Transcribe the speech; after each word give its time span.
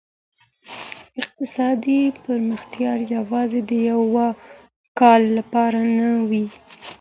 اقتصادي 1.21 1.99
پرمختيا 2.23 2.93
يوازي 3.15 3.61
د 3.69 3.71
يوه 3.91 4.27
کال 4.99 5.21
لپاره 5.37 5.79
نه 5.97 6.09
وي. 6.29 6.45